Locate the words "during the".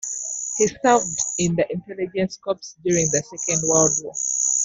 2.83-3.21